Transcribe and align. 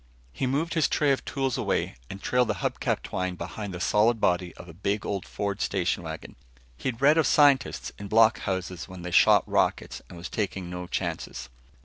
He 0.33 0.47
moved 0.47 0.73
his 0.73 0.87
tray 0.87 1.11
of 1.11 1.23
tools 1.25 1.59
away 1.59 1.95
and 2.09 2.19
trailed 2.19 2.47
the 2.47 2.55
hub 2.65 2.79
cap 2.79 3.03
twine 3.03 3.35
behind 3.35 3.71
the 3.71 3.79
solid 3.79 4.19
body 4.19 4.51
of 4.55 4.67
a 4.67 4.73
big 4.73 5.05
old 5.05 5.27
Ford 5.27 5.61
station 5.61 6.01
wagon. 6.01 6.35
He'd 6.75 7.03
read 7.03 7.19
of 7.19 7.27
scientists 7.27 7.91
in 7.99 8.07
block 8.07 8.39
houses 8.39 8.87
when 8.87 9.03
they 9.03 9.11
shot 9.11 9.47
rockets 9.47 10.01
and 10.09 10.17
was 10.17 10.27
taking 10.27 10.71
no 10.71 10.87
chances. 10.87 11.49